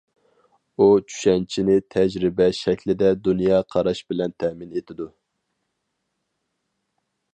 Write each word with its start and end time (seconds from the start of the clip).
ئۇ 0.77 0.85
چۈشەنچىنى 1.09 1.75
تەجرىبە 1.95 2.47
شەكلىدە 2.61 3.11
دۇنيا 3.27 3.61
قاراش 3.75 4.01
بىلەن 4.13 4.35
تەمىن 4.45 4.75
ئېتىدۇ. 4.81 5.11